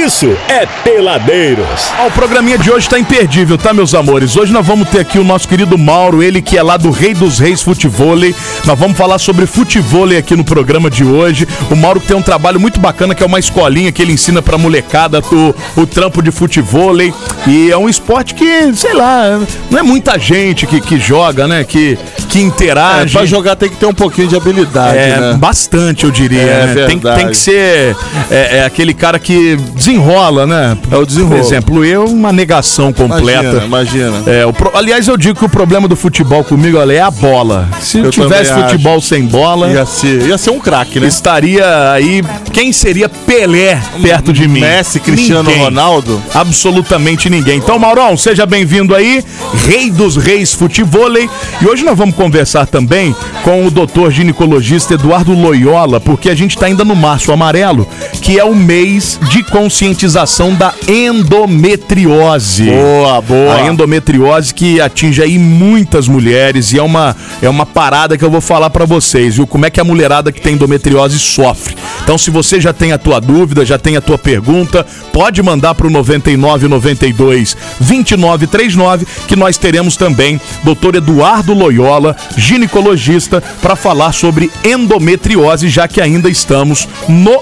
[0.00, 1.92] isso é Peladeiros.
[1.98, 4.34] Ó, o programinha de hoje tá imperdível, tá, meus amores?
[4.34, 7.12] Hoje nós vamos ter aqui o nosso querido Mauro, ele que é lá do Rei
[7.12, 8.34] dos Reis Futevôlei.
[8.64, 11.46] Nós vamos falar sobre futevôlei aqui no programa de hoje.
[11.70, 14.56] O Mauro tem um trabalho muito bacana, que é uma escolinha que ele ensina pra
[14.56, 17.12] molecada o, o trampo de futevôlei.
[17.46, 19.38] E é um esporte que, sei lá,
[19.70, 21.62] não é muita gente que, que joga, né?
[21.62, 21.98] Que,
[22.28, 23.16] que interage.
[23.16, 25.34] É, pra jogar tem que ter um pouquinho de habilidade, É, né?
[25.34, 26.40] bastante, eu diria.
[26.40, 26.86] É né?
[26.86, 27.94] tem, tem que ser
[28.30, 29.58] é, é aquele cara que
[29.94, 30.76] desenrola, né?
[30.90, 31.36] É o desenrolo.
[31.36, 33.62] Por exemplo, eu, uma negação completa.
[33.64, 34.22] Imagina, imagina.
[34.26, 37.10] É, o pro- Aliás, eu digo que o problema do futebol comigo olha, é a
[37.10, 37.68] bola.
[37.80, 41.06] Se Eu tivesse futebol sem bola, Ia ser, ia ser um craque, né?
[41.06, 42.22] estaria aí.
[42.52, 44.60] Quem seria Pelé perto de mim?
[44.60, 45.64] Messi, Cristiano Ninguém.
[45.64, 46.22] Ronaldo.
[46.34, 47.58] Absolutamente ninguém.
[47.58, 49.24] Então, Maurão, seja bem-vindo aí,
[49.66, 51.28] Rei dos Reis Futevôlei.
[51.60, 56.54] E hoje nós vamos conversar também com o doutor ginecologista Eduardo Loyola, porque a gente
[56.56, 57.86] está ainda no Março Amarelo,
[58.20, 59.42] que é o mês de
[59.80, 62.66] conscientização da endometriose.
[62.66, 63.54] Boa, boa.
[63.54, 68.30] A endometriose que atinge aí muitas mulheres e é uma, é uma parada que eu
[68.30, 69.46] vou falar pra vocês, viu?
[69.46, 71.74] Como é que a mulherada que tem endometriose sofre.
[72.02, 75.74] Então, se você já tem a tua dúvida, já tem a tua pergunta, pode mandar
[75.74, 80.96] pro 99 92 29 39 que nós teremos também Dr.
[80.96, 87.40] Eduardo Loyola, ginecologista, para falar sobre endometriose, já que ainda estamos no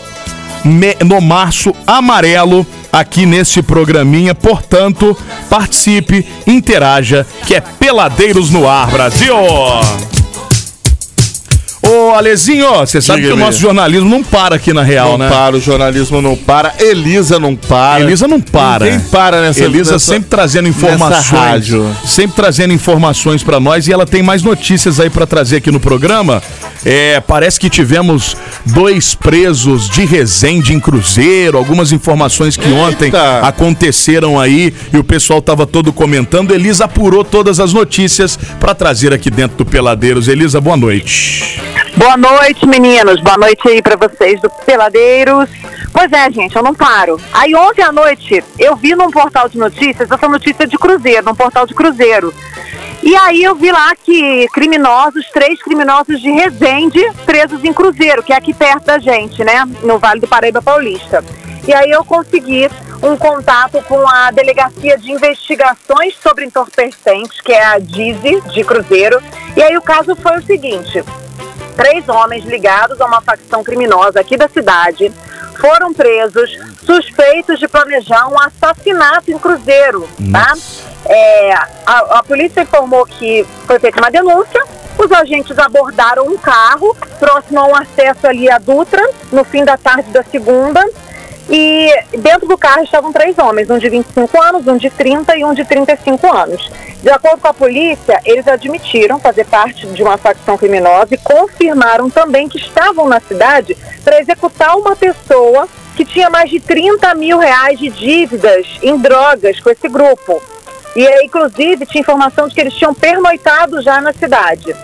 [0.65, 4.35] no Março Amarelo aqui neste programinha.
[4.35, 5.17] Portanto,
[5.49, 9.37] participe, interaja, que é Peladeiros no Ar, Brasil!
[11.91, 15.19] Ô, Alezinho, você sabe Diga, que o nosso jornalismo não para aqui na real, Não
[15.19, 15.29] né?
[15.31, 18.01] para, o jornalismo não para, Elisa não para.
[18.05, 18.85] Elisa não para.
[18.85, 21.97] Ninguém para nessa Elisa nessa- sempre trazendo informações, rádio.
[22.05, 25.81] sempre trazendo informações pra nós e ela tem mais notícias aí pra trazer aqui no
[25.81, 26.43] programa.
[26.85, 33.41] É, parece que tivemos dois presos de Resende em Cruzeiro, algumas informações que ontem Eita.
[33.41, 36.53] aconteceram aí e o pessoal tava todo comentando.
[36.55, 40.29] Elisa apurou todas as notícias pra trazer aqui dentro do Peladeiros.
[40.29, 41.59] Elisa, boa noite.
[41.99, 43.21] Boa noite, meninos.
[43.21, 45.51] Boa noite aí pra vocês do Peladeiros.
[45.93, 47.21] Pois é, gente, eu não paro.
[47.33, 51.35] Aí ontem à noite eu vi num portal de notícias essa notícia de Cruzeiro, num
[51.35, 52.33] portal de Cruzeiro.
[53.03, 58.33] E aí eu vi lá que criminosos, três criminosos de Resende, presos em Cruzeiro, que
[58.33, 59.65] é aqui perto da gente, né?
[59.83, 61.25] No Vale do Paraíba Paulista.
[61.67, 62.71] E aí eu consegui
[63.03, 69.21] um contato com a Delegacia de Investigações sobre Entorpecentes, que é a DIZI, de Cruzeiro.
[69.57, 71.03] E aí o caso foi o seguinte
[71.79, 75.13] três homens ligados a uma facção criminosa aqui da cidade
[75.61, 80.55] foram presos suspeitos de planejar um assassinato em Cruzeiro, tá?
[81.07, 81.53] É,
[81.87, 84.61] a, a polícia informou que foi feita uma denúncia,
[84.99, 89.03] os agentes abordaram um carro próximo a um acesso ali à Dutra,
[89.33, 90.85] no fim da tarde da segunda,
[91.49, 95.45] e dentro do carro estavam três homens, um de 25 anos, um de 30 e
[95.45, 96.71] um de 35 anos.
[97.03, 102.11] De acordo com a polícia, eles admitiram fazer parte de uma facção criminosa e confirmaram
[102.11, 107.39] também que estavam na cidade para executar uma pessoa que tinha mais de 30 mil
[107.39, 110.43] reais de dívidas em drogas com esse grupo.
[110.95, 114.75] E, inclusive, tinha informação de que eles tinham pernoitado já na cidade.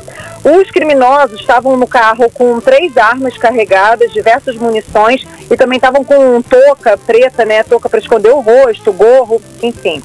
[0.44, 6.43] Os criminosos estavam no carro com três armas carregadas, diversas munições e também estavam com
[6.43, 7.62] touca preta, né?
[7.62, 10.03] Touca para esconder o rosto, gorro, enfim.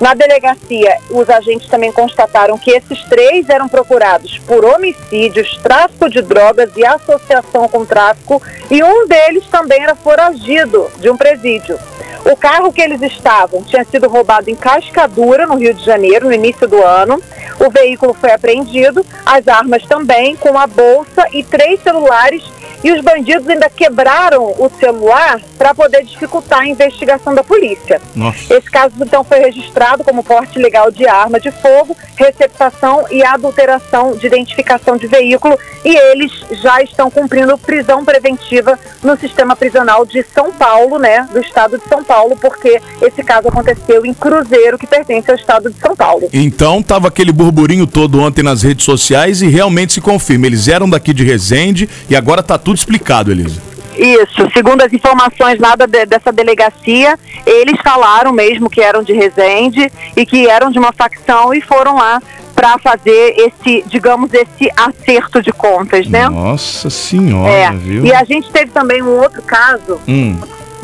[0.00, 6.22] Na delegacia, os agentes também constataram que esses três eram procurados por homicídios, tráfico de
[6.22, 11.78] drogas e associação com tráfico, e um deles também era foragido de um presídio.
[12.24, 16.32] O carro que eles estavam tinha sido roubado em Cascadura, no Rio de Janeiro, no
[16.32, 17.20] início do ano.
[17.58, 22.42] O veículo foi apreendido, as armas também, com a bolsa e três celulares.
[22.82, 28.00] E os bandidos ainda quebraram o celular para poder dificultar a investigação da polícia.
[28.14, 28.38] Nossa.
[28.52, 34.16] Esse caso, então, foi registrado como porte ilegal de arma de fogo, receptação e adulteração
[34.16, 35.58] de identificação de veículo.
[35.84, 36.32] E eles
[36.62, 41.28] já estão cumprindo prisão preventiva no sistema prisional de São Paulo, né?
[41.32, 45.70] Do estado de São Paulo, porque esse caso aconteceu em Cruzeiro, que pertence ao estado
[45.70, 46.28] de São Paulo.
[46.32, 50.46] Então tava aquele burburinho todo ontem nas redes sociais e realmente se confirma.
[50.46, 53.60] Eles eram daqui de Resende e agora tá tudo explicado, Elisa.
[53.96, 59.12] Isso, segundo as informações lá da de- dessa delegacia, eles falaram mesmo que eram de
[59.12, 62.20] Resende e que eram de uma facção e foram lá
[62.54, 66.28] para fazer esse, digamos, esse acerto de contas, né?
[66.28, 67.70] Nossa senhora, É.
[67.72, 68.04] viu?
[68.06, 70.38] E a gente teve também um outro caso Hum,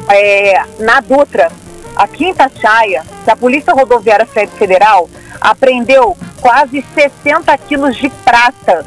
[0.08, 1.50] é, na Dutra,
[1.96, 5.08] aqui em Itatiaia, que a Polícia Rodoviária Fe- Federal
[5.40, 8.84] apreendeu quase 60 quilos de prata.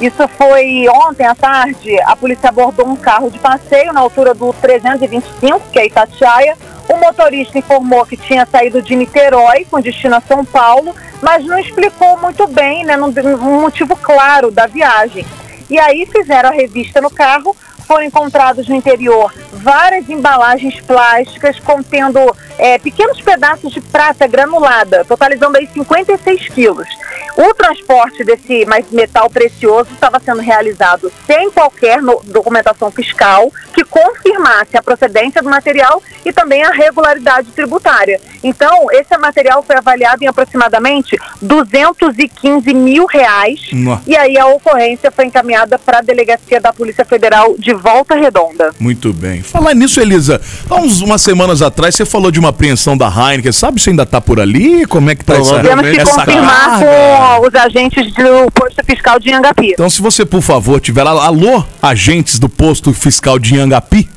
[0.00, 1.98] Isso foi ontem à tarde.
[2.02, 6.56] A polícia abordou um carro de passeio na altura do 325, que é Itatiaia,
[6.88, 11.58] O motorista informou que tinha saído de Niterói com destino a São Paulo, mas não
[11.58, 15.26] explicou muito bem, né, um motivo claro da viagem.
[15.68, 17.56] E aí fizeram a revista no carro,
[17.86, 22.20] foram encontrados no interior várias embalagens plásticas contendo
[22.56, 26.88] é, pequenos pedaços de prata granulada, totalizando aí 56 quilos.
[27.36, 34.74] O transporte desse mais metal precioso estava sendo realizado sem qualquer documentação fiscal que confirmasse
[34.74, 38.18] a procedência do material e também a regularidade tributária.
[38.46, 43.58] Então, esse material foi avaliado em aproximadamente 215 mil reais.
[43.72, 43.98] Nó.
[44.06, 48.72] E aí a ocorrência foi encaminhada para a delegacia da Polícia Federal de Volta Redonda.
[48.78, 49.42] Muito bem.
[49.42, 50.40] Falar nisso, Elisa,
[50.70, 53.50] há uns, umas semanas atrás você falou de uma apreensão da Heineken.
[53.50, 54.86] Sabe se ainda tá por ali?
[54.86, 56.86] Como é que tá essa, Temos que essa confirmar carga?
[56.86, 59.72] com os agentes do posto fiscal de Angapi.
[59.72, 64.08] Então, se você, por favor, tiver lá, alô, agentes do posto fiscal de Angapi,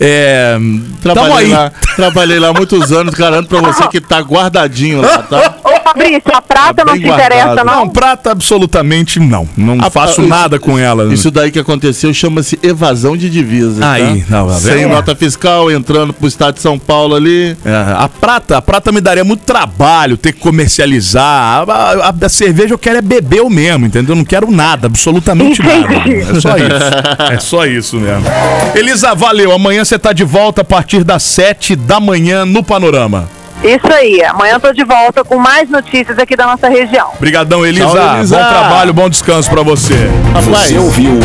[0.00, 0.56] é,
[1.02, 1.48] Trabalhei aí.
[1.48, 5.54] lá, trabalhei lá muitos anos, garanto pra você que tá guardadinho lá, tá?
[5.64, 7.64] Ô Fabrício, a prata Tá não te interessa.
[7.64, 7.88] Não, não?
[7.88, 9.48] prata absolutamente não.
[9.56, 11.12] Não Ah, faço nada com ela.
[11.14, 13.80] Isso daí que aconteceu chama-se evasão de divisas.
[13.82, 14.36] Aí, tá?
[14.36, 14.88] não, tá Sem vendo?
[14.90, 17.56] nota fiscal, entrando pro estado de São Paulo ali.
[17.64, 21.64] É, a prata, a prata me daria muito trabalho ter que comercializar.
[21.68, 24.12] A, a- a cerveja eu quero é beber eu mesmo, entendeu?
[24.14, 25.94] Eu não quero nada, absolutamente nada.
[26.08, 27.32] É só isso.
[27.32, 28.24] É só isso mesmo.
[28.74, 29.52] Elisa, valeu.
[29.56, 33.26] Amanhã você tá de volta a partir das 7 da manhã no Panorama.
[33.64, 37.08] Isso aí, amanhã eu tô de volta com mais notícias aqui da nossa região.
[37.16, 37.86] Obrigadão, Elisa.
[37.86, 38.36] Tchau, Elisa.
[38.36, 40.10] Bom trabalho, bom descanso pra você.
[40.34, 41.18] Rapaz, Você ouviu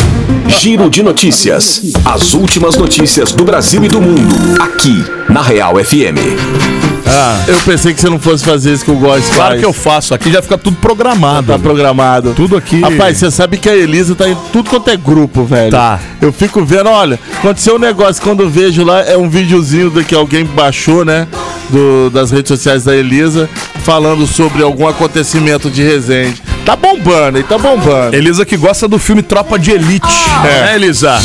[0.48, 1.82] Giro de Notícias.
[2.06, 4.62] As últimas notícias do Brasil e do mundo.
[4.64, 7.01] Aqui, na Real FM.
[7.48, 9.36] Eu pensei que você não fosse fazer isso que o Góis faz.
[9.36, 10.14] Claro que eu faço.
[10.14, 11.48] Aqui já fica tudo programado.
[11.48, 12.34] Tá programado.
[12.34, 12.82] Tudo aqui.
[12.82, 15.72] Rapaz, você sabe que a Elisa tá em tudo quanto é grupo, velho.
[15.72, 16.00] Tá.
[16.22, 20.04] Eu fico vendo, olha, aconteceu um negócio, quando eu vejo lá, é um videozinho do
[20.04, 21.28] que alguém baixou, né?
[21.70, 23.50] Do, das redes sociais da Elisa,
[23.84, 26.42] falando sobre algum acontecimento de Resende.
[26.66, 28.16] Tá bombando, e tá bombando.
[28.16, 30.08] Elisa que gosta do filme Tropa de Elite.
[30.44, 31.20] É, né, Elisa?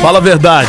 [0.00, 0.68] Fala a verdade.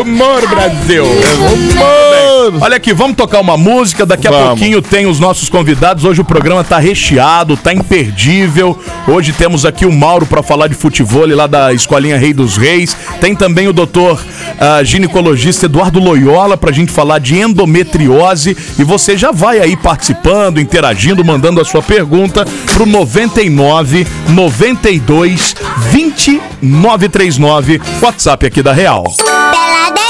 [0.00, 1.04] Humor, Brasil.
[1.04, 2.62] Humor!
[2.62, 4.06] Olha aqui, vamos tocar uma música.
[4.06, 4.48] Daqui a Vamos.
[4.48, 6.04] pouquinho tem os nossos convidados.
[6.04, 8.78] Hoje o programa tá recheado, tá imperdível.
[9.06, 12.96] Hoje temos aqui o Mauro para falar de futebol lá da Escolinha Rei dos Reis.
[13.20, 14.20] Tem também o doutor
[14.58, 18.56] ah, ginecologista Eduardo Loyola pra gente falar de endometriose.
[18.78, 25.54] E você já vai aí participando, interagindo, mandando a sua pergunta pro 99 92
[25.92, 29.04] 2939, WhatsApp aqui da Real.
[29.16, 30.00] Peladeiros.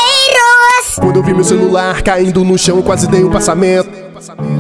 [1.00, 4.11] Quando eu vi meu celular caindo no chão, quase dei um passamento.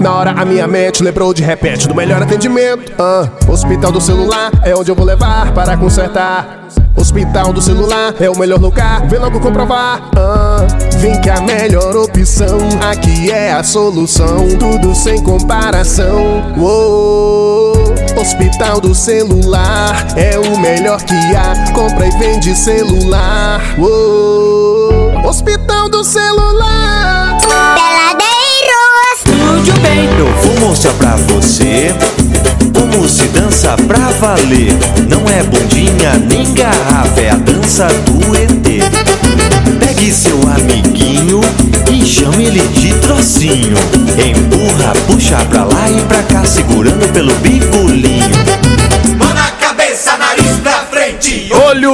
[0.00, 2.92] Na hora a minha mente lembrou de repente do melhor atendimento.
[2.98, 6.68] Ah, hospital do celular é onde eu vou levar para consertar.
[6.96, 10.10] Hospital do celular é o melhor lugar, vem logo comprovar.
[10.16, 10.66] Ah,
[10.98, 12.58] vem que a melhor opção
[12.90, 16.42] aqui é a solução, tudo sem comparação.
[16.56, 17.72] Uou,
[18.20, 23.62] Hospital do celular é o melhor que há, compra e vende celular.
[23.78, 27.38] Uou, Hospital do celular.
[27.40, 29.22] Peladeiros.
[29.24, 31.94] Tudo bem, eu vou mostrar pra você
[32.74, 34.74] como se dança pra valer.
[35.08, 38.60] Não é bundinha nem garrafa, é a dança do ET.
[39.80, 41.40] Pegue seu amiguinho
[41.90, 43.78] e chame ele de trocinho.
[44.18, 47.79] Empurra, puxa pra lá e pra cá, segurando pelo bigolinho.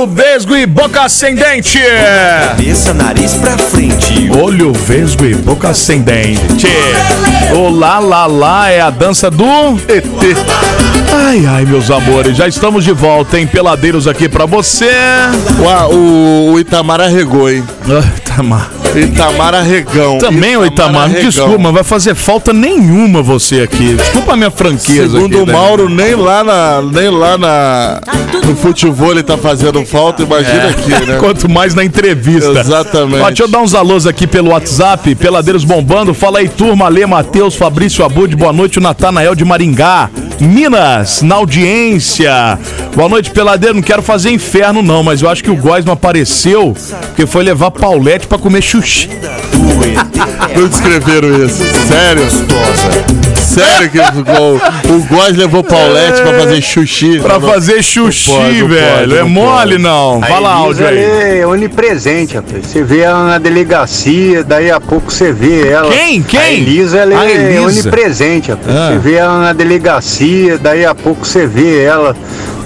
[0.07, 1.81] Olho, vesgo e boca ascendente.
[2.49, 4.31] Cabeça, nariz pra frente.
[4.31, 6.69] Olho, vesgo e boca ascendente.
[7.53, 9.45] O lá, lá, lá é a dança do
[9.89, 10.07] ET.
[11.13, 13.49] Ai, ai, meus amores, já estamos de volta, hein?
[13.49, 14.91] Peladeiros aqui pra você.
[15.61, 17.65] Uá, o, o Itamar arregou, hein?
[17.89, 18.71] Ah, Itamar.
[18.97, 20.19] Itamar arregão.
[20.19, 21.31] Também, Itamar, me arregão.
[21.31, 23.95] desculpa, mas vai fazer falta nenhuma você aqui.
[23.95, 25.11] Desculpa a minha franqueza.
[25.11, 25.53] Segundo aqui, o né?
[25.53, 26.83] Mauro, nem lá na.
[26.83, 28.01] Nem lá na.
[28.47, 31.17] No futebol ele tá fazendo falta, imagina aqui, né?
[31.21, 32.59] Quanto mais na entrevista.
[32.59, 33.21] Exatamente.
[33.21, 36.15] Ó, deixa eu dar uns alôs aqui pelo WhatsApp, Peladeiros Bombando.
[36.15, 40.09] Fala aí, turma, Lê, Matheus, Fabrício Abud, boa noite, o Natanael de Maringá.
[40.41, 42.59] Minas, na audiência.
[42.97, 43.75] Boa noite, Peladeiro.
[43.75, 46.75] Não quero fazer inferno, não, mas eu acho que o Góis não apareceu
[47.09, 49.11] porque foi levar Paulette pra comer xuxi.
[50.57, 51.63] Não descreveram isso.
[51.87, 52.23] Sério?
[53.37, 54.57] Sério que ficou.
[54.97, 57.19] O Góis levou Paulette pra fazer xuxi.
[57.21, 58.99] Pra fazer xuxi, Não pode, não velho.
[59.09, 60.21] pode, é não mole, não.
[60.23, 61.41] Fala Elisa, áudio aí.
[61.41, 62.67] é onipresente, rapaz.
[62.67, 65.91] Você vê ela na delegacia, daí a pouco você vê ela.
[65.91, 66.23] Quem?
[66.23, 66.41] Quem?
[66.41, 67.63] A Elisa, ela A é Elisa.
[67.67, 68.75] onipresente, rapaz.
[68.77, 68.89] Ah.
[68.93, 72.17] Você vê ela na delegacia, daí a pouco você vê ela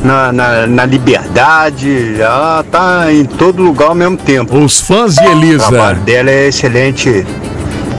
[0.04, 2.16] na, na, na liberdade.
[2.20, 4.58] Ela tá em todo lugar ao mesmo tempo.
[4.58, 5.68] Os fãs de O Elisa.
[5.68, 7.26] trabalho dela é excelente.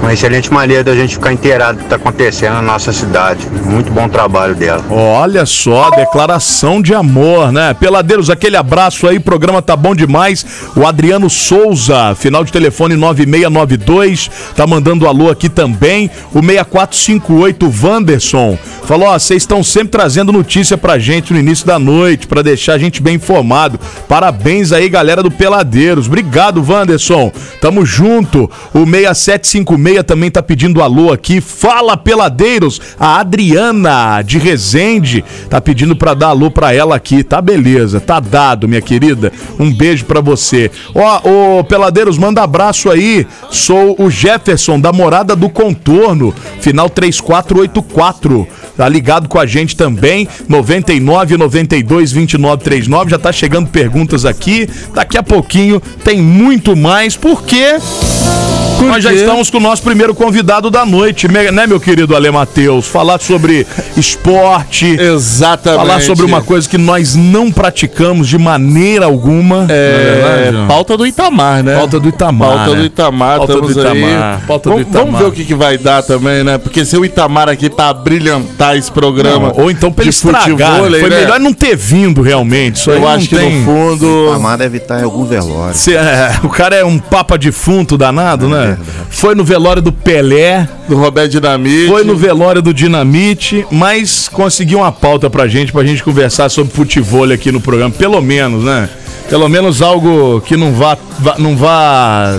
[0.02, 3.48] Uma excelente maneira da gente ficar inteirado do que está acontecendo na nossa cidade.
[3.64, 4.84] Muito bom trabalho dela.
[4.90, 7.76] Olha só, declaração de amor, né?
[7.76, 10.44] Peladeiros, aquele abraço aí, programa tá bom demais.
[10.76, 16.10] O Adriano Souza, final de telefone 9692, tá mandando alô aqui também.
[16.34, 21.78] O 6458 Wanderson falou: ó, vocês estão sempre trazendo notícia pra gente no início da
[21.78, 23.80] noite, pra deixar a gente bem informado.
[24.08, 26.08] Parabéns aí, galera do Peladeiros.
[26.08, 27.32] Obrigado, Wanderson.
[27.62, 28.50] Tamo junto.
[28.74, 31.42] O 6756 também tá pedindo alô aqui.
[31.42, 32.80] Fala, Peladeiros.
[33.00, 37.24] A Adriana de Resende tá pedindo pra dar alô pra ela aqui.
[37.24, 39.32] Tá beleza, tá dado, minha querida.
[39.60, 40.72] Um beijo pra você.
[40.96, 43.28] Ó, ô Peladeiros, manda abraço aí.
[43.50, 48.48] Sou o Jefferson da Morada do Contorno, final 3484.
[48.78, 53.12] Tá ligado com a gente também, 99 92 29 39.
[53.12, 54.68] Já tá chegando perguntas aqui.
[54.94, 57.78] Daqui a pouquinho tem muito mais, porque
[58.86, 62.88] nós já estamos com o nosso primeiro convidado da noite, né, meu querido Ale Matheus?
[62.88, 64.98] Falar sobre esporte.
[65.00, 65.80] Exatamente.
[65.80, 69.66] Falar sobre uma coisa que nós não praticamos de maneira alguma.
[69.70, 71.76] É, é pauta do Itamar, né?
[71.78, 72.50] Pauta do Itamar.
[72.50, 72.76] Pauta né?
[72.78, 73.94] do Itamar, Pauta do Itamar.
[73.94, 74.48] aí.
[74.48, 75.06] Pauta do vamos, Itamar.
[75.06, 76.58] vamos ver o que, que vai dar também, né?
[76.58, 79.50] Porque se o Itamar aqui pra brilhantar esse programa.
[79.56, 80.50] Não, ou então pra ele estragar.
[80.50, 81.22] futevôlei, Foi né?
[81.22, 82.78] melhor não ter vindo realmente.
[82.78, 83.60] Isso Eu acho que tem...
[83.60, 84.32] no fundo.
[84.34, 85.76] Amar deve estar em algum velório.
[85.76, 88.71] Cê- é, o cara é um papa defunto danado, né?
[89.10, 91.88] Foi no velório do Pelé, Do Roberto Dinamite.
[91.88, 96.74] foi no velório do Dinamite, mas conseguiu uma pauta pra gente, pra gente conversar sobre
[96.74, 98.90] futebol aqui no programa, pelo menos, né?
[99.30, 102.38] Pelo menos algo que não vá, vá- não vá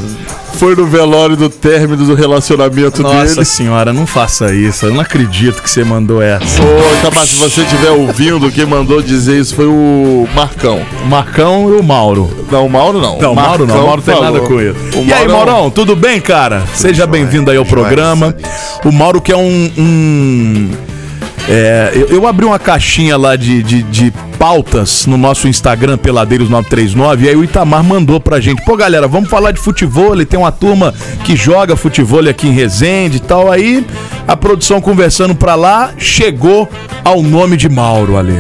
[0.55, 3.45] Foi no velório do término do relacionamento Nossa dele.
[3.47, 4.85] senhora, não faça isso.
[4.87, 6.62] Eu não acredito que você mandou essa.
[6.62, 10.81] Ô, Itamar, se você estiver ouvindo, quem mandou dizer isso foi o Marcão.
[11.02, 12.31] O Marcão e o Mauro.
[12.50, 13.19] Não, o Mauro não.
[13.19, 14.31] Não, o Mauro não, o Mauro tem falou.
[14.33, 14.76] nada com ele.
[14.95, 16.62] O E aí, Mauro- Maurão, tudo bem, cara?
[16.75, 18.37] Seja bem-vindo aí ao programa.
[18.85, 19.71] O Mauro que é um.
[19.79, 20.71] um-
[21.49, 27.22] é, eu, eu abri uma caixinha lá de, de, de pautas no nosso Instagram, Peladeiros939,
[27.22, 28.64] e aí o Itamar mandou pra gente.
[28.64, 30.12] Pô, galera, vamos falar de futebol.
[30.25, 30.94] Tem uma turma
[31.25, 33.50] que joga futebol aqui em Resende e tal.
[33.50, 33.84] Aí
[34.26, 36.68] a produção conversando pra lá, chegou
[37.04, 38.38] ao nome de Mauro ali.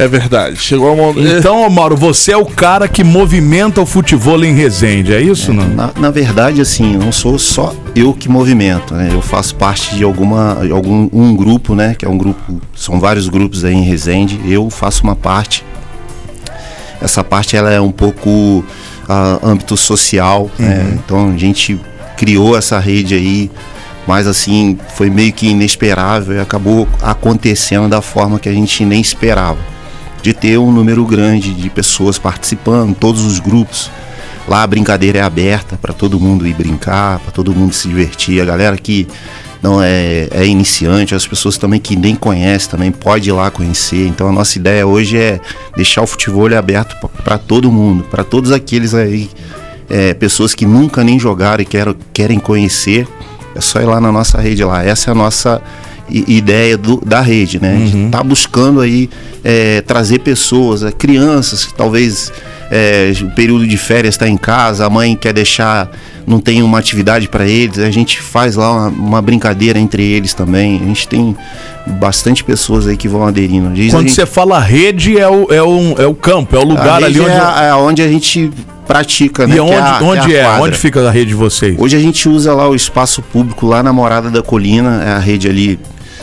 [0.00, 0.56] É verdade.
[0.56, 1.20] Chegou a.
[1.20, 5.68] Então, Mauro, você é o cara que movimenta o futebol em Resende, é isso, não?
[5.68, 9.10] Na, na verdade, assim, não sou só eu que movimento, né?
[9.12, 11.94] Eu faço parte de alguma, algum um grupo, né?
[11.94, 12.40] Que é um grupo,
[12.74, 14.40] são vários grupos aí em Resende.
[14.46, 15.62] Eu faço uma parte.
[16.98, 18.64] Essa parte ela é um pouco
[19.06, 20.94] ah, âmbito social, né?
[20.94, 21.78] Então a gente
[22.16, 23.50] criou essa rede aí,
[24.06, 29.00] mas assim foi meio que inesperável e acabou acontecendo da forma que a gente nem
[29.00, 29.58] esperava,
[30.22, 33.90] de ter um número grande de pessoas participando, todos os grupos.
[34.48, 38.40] Lá a brincadeira é aberta para todo mundo ir brincar, para todo mundo se divertir.
[38.40, 39.06] A galera que
[39.62, 44.06] não é, é iniciante, as pessoas também que nem conhecem também pode ir lá conhecer.
[44.06, 45.40] Então a nossa ideia hoje é
[45.76, 49.30] deixar o futebol aberto para todo mundo, para todos aqueles aí
[49.88, 53.06] é, pessoas que nunca nem jogaram e querem, querem conhecer.
[53.54, 54.82] É só ir lá na nossa rede lá.
[54.82, 55.60] Essa é a nossa
[56.10, 57.74] ideia do- da rede, né?
[57.76, 59.08] A gente tá buscando aí
[59.44, 62.32] é, trazer pessoas, é, crianças que talvez
[62.70, 65.90] é, o período de férias está em casa, a mãe quer deixar,
[66.26, 70.34] não tem uma atividade para eles, a gente faz lá uma, uma brincadeira entre eles
[70.34, 70.80] também.
[70.82, 71.34] A gente tem
[71.86, 73.66] bastante pessoas aí que vão aderindo.
[73.66, 76.64] A Quando gente- você fala rede, é o, é, o, é o campo, é o
[76.64, 77.30] lugar ali onde.
[77.30, 78.50] é, a- é onde a gente
[78.86, 79.54] pratica, né?
[79.54, 80.42] E que onde, é, a- onde é?
[80.44, 80.62] quadra.
[80.62, 81.74] Onde fica a rede de vocês?
[81.78, 85.18] Hoje a gente usa lá o espaço público lá na Morada da Colina, é a
[85.18, 85.78] rede ali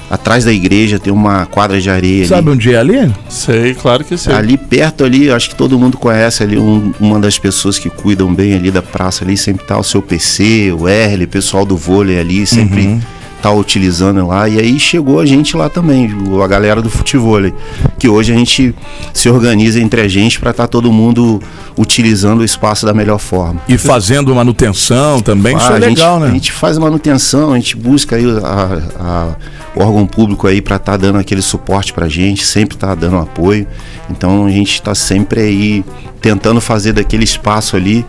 [0.10, 2.50] atrás da igreja, tem uma quadra de areia Sabe ali.
[2.58, 3.14] onde é ali?
[3.30, 4.34] Sei, claro que sei.
[4.34, 8.34] Ali perto ali, acho que todo mundo conhece ali um- uma das pessoas que cuidam
[8.34, 11.76] bem ali da praça ali, sempre tá o seu PC, o Erle, o pessoal do
[11.76, 13.00] vôlei ali, sempre
[13.48, 14.48] tá utilizando lá.
[14.50, 16.10] E aí chegou a gente lá também,
[16.44, 17.54] a galera do futevôlei,
[17.98, 18.76] que hoje a gente
[19.14, 21.42] se organiza entre a gente para estar todo mundo
[21.78, 23.62] utilizando o espaço da melhor forma.
[23.68, 26.28] E fazendo manutenção também, isso Ah, é a gente- legal, né?
[26.28, 29.36] A gente faz manutenção, a gente busca aí a- a-
[29.76, 33.66] o órgão público aí para estar dando aquele suporte pra gente, sempre tá dando apoio.
[34.10, 35.86] Então a gente está sempre aí
[36.20, 38.06] tentando fazer daquele espaço ali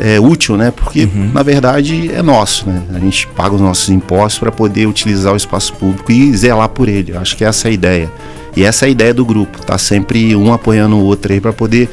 [0.00, 0.70] é, útil, né?
[0.70, 1.30] Porque Uhum.
[1.32, 2.82] na verdade é nosso, né?
[2.94, 6.88] A gente paga os nossos impostos para poder utilizar o espaço público e zelar por
[6.88, 7.12] ele.
[7.12, 8.10] Eu acho que essa é a ideia.
[8.56, 11.52] E essa é a ideia do grupo, tá sempre um apoiando o outro aí para
[11.52, 11.88] poder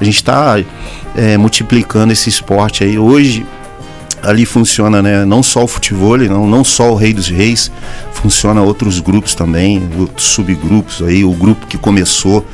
[0.00, 0.56] a gente tá
[1.14, 2.98] é, multiplicando esse esporte aí.
[2.98, 3.44] Hoje
[4.22, 5.24] ali funciona, né?
[5.24, 7.70] Não só o futebol, não, não só o Rei dos Reis,
[8.12, 12.46] funciona outros grupos também, outros subgrupos aí, o grupo que começou,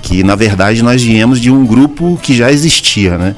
[0.00, 3.34] que na verdade nós viemos de um grupo que já existia, né?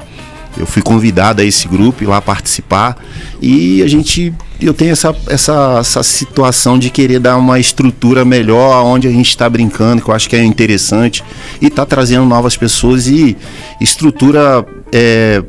[0.56, 2.96] Eu fui convidado a esse grupo lá participar
[3.40, 8.84] e a gente eu tenho essa, essa, essa situação de querer dar uma estrutura melhor
[8.84, 11.24] onde a gente está brincando, que eu acho que é interessante
[11.60, 13.36] e está trazendo novas pessoas e
[13.80, 15.42] estrutura é,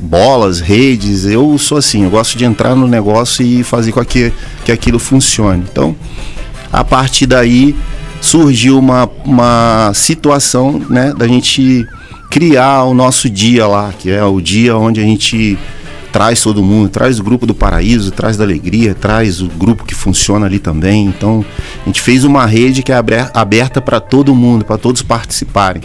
[0.00, 1.24] bolas, redes.
[1.24, 4.32] Eu sou assim, eu gosto de entrar no negócio e fazer com que,
[4.64, 5.64] que aquilo funcione.
[5.70, 5.94] Então,
[6.72, 7.74] a partir daí
[8.20, 11.86] surgiu uma, uma situação né, da gente
[12.34, 15.56] criar o nosso dia lá, que é o dia onde a gente
[16.12, 19.94] traz todo mundo, traz o grupo do Paraíso, traz da Alegria, traz o grupo que
[19.94, 21.06] funciona ali também.
[21.06, 21.44] Então,
[21.82, 25.82] a gente fez uma rede que é aber- aberta para todo mundo, para todos participarem.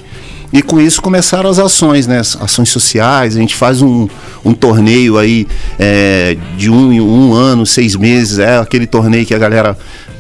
[0.52, 2.18] E com isso começaram as ações, né?
[2.18, 4.08] Ações sociais, a gente faz um,
[4.44, 5.46] um torneio aí
[5.78, 9.78] é, de um, um ano, seis meses, é aquele torneio que a galera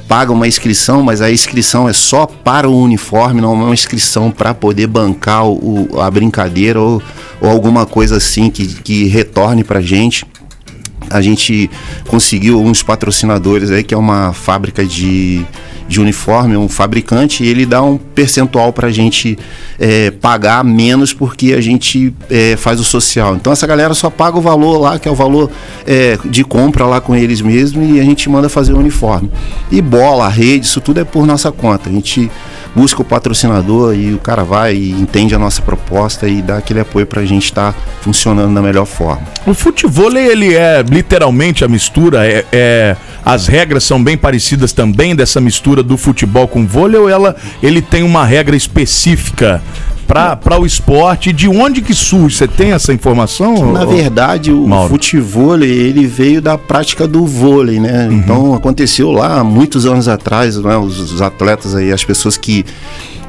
[0.09, 4.31] paga uma inscrição, mas a inscrição é só para o uniforme, não é uma inscrição
[4.31, 6.99] para poder bancar o, a brincadeira ou,
[7.39, 10.25] ou alguma coisa assim que, que retorne pra gente.
[11.11, 11.69] A gente
[12.07, 15.45] conseguiu uns patrocinadores aí, que é uma fábrica de,
[15.89, 19.37] de uniforme, um fabricante, e ele dá um percentual pra gente
[19.79, 23.35] é, pagar menos porque a gente é, faz o social.
[23.35, 25.49] Então essa galera só paga o valor lá, que é o valor
[25.87, 29.31] é, de compra lá com eles mesmo, e a gente manda fazer o uniforme.
[29.71, 31.89] E bola, rede, isso tudo é por nossa conta.
[31.89, 32.29] A gente
[32.75, 36.79] busca o patrocinador e o cara vai e entende a nossa proposta e dá aquele
[36.79, 39.21] apoio pra gente estar funcionando da melhor forma.
[39.45, 42.95] O futebol ele é literalmente a mistura, é, é-
[43.25, 47.81] as regras são bem parecidas também dessa mistura do futebol com vôlei ou ela ele
[47.81, 49.61] tem uma regra específica
[50.09, 51.31] para o esporte?
[51.31, 52.35] De onde que surge?
[52.35, 53.71] Você tem essa informação?
[53.71, 54.89] Na verdade, o Mauro.
[54.89, 58.07] futevôlei, ele veio da prática do vôlei, né?
[58.07, 58.13] Uhum.
[58.13, 60.75] Então aconteceu lá muitos anos atrás, né?
[60.77, 62.65] Os, os atletas aí, as pessoas que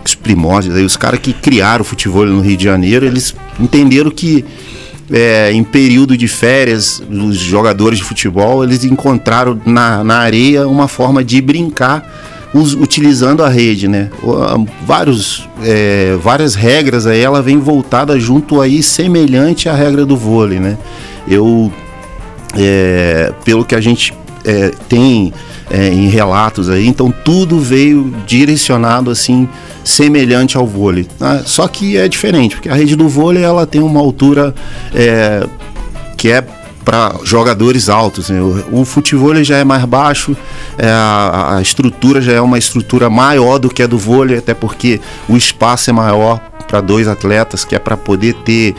[0.03, 4.11] os primórdios aí, os caras que criaram o futevôlei no Rio de Janeiro, eles entenderam
[4.11, 4.43] que
[5.13, 10.89] é, em período de férias, os jogadores de futebol, eles encontraram na, na areia uma
[10.89, 14.09] forma de brincar us- utilizando a rede, né?
[14.87, 20.59] Vários, é, várias regras aí, ela vem voltada junto aí, semelhante à regra do vôlei,
[20.61, 20.77] né?
[21.29, 21.71] Eu,
[22.57, 24.13] é, pelo que a gente
[24.45, 25.33] é, tem
[25.71, 29.49] é, em relatos aí, então tudo veio direcionado assim,
[29.85, 31.07] semelhante ao vôlei.
[31.21, 31.43] né?
[31.47, 34.55] Só que é diferente, porque a rede do vôlei ela tem uma altura
[34.95, 35.47] é,
[36.17, 36.45] que é
[36.91, 38.31] para jogadores altos.
[38.31, 38.43] né?
[38.43, 40.37] O, o futevôlei já é mais baixo,
[40.77, 44.55] é, a, a estrutura já é uma estrutura maior do que a do vôlei, até
[44.55, 48.75] porque o espaço é maior para dois atletas, que é para poder ter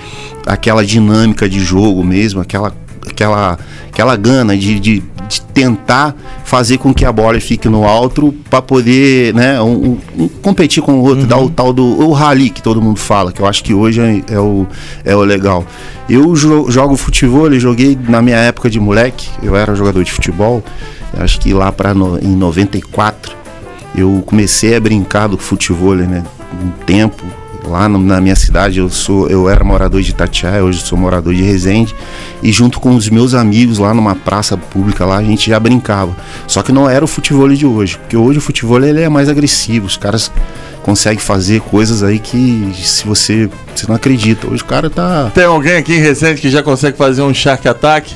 [0.46, 2.74] aquela dinâmica de jogo mesmo, aquela,
[3.10, 3.58] aquela,
[3.90, 8.62] aquela gana de, de, de tentar fazer com que a bola fique no alto para
[8.62, 12.62] poder né, um- um- competir com o outro, dar o tal do o rally que
[12.62, 14.68] todo mundo fala, que eu acho que hoje é, é o,
[15.06, 15.66] é o legal.
[16.10, 20.12] Eu jo- jogo futebol, eu joguei na minha época de moleque, eu era jogador de
[20.12, 20.62] futebol,
[21.18, 23.34] acho que lá para no, em 94
[23.96, 26.24] eu comecei a brincar do futebol, né?
[26.62, 27.24] Um tempo
[27.64, 31.34] lá no- na minha cidade, eu sou eu era morador de Itatiaia, hoje sou morador
[31.34, 31.96] de Resende,
[32.42, 36.16] e junto com os meus amigos lá numa praça pública lá, a gente já brincava.
[36.48, 39.30] Só que não era o futebol de hoje, porque hoje o futebol ele é mais
[39.30, 40.32] agressivo, os caras
[40.84, 44.48] conseguem fazer coisas aí que se você, você não acredita.
[44.48, 47.68] Hoje o cara tá Tem alguém aqui em Resende que já consegue fazer um Shark
[47.68, 48.16] Attack?